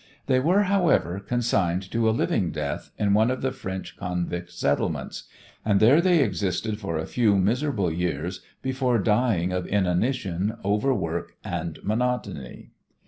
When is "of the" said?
3.29-3.51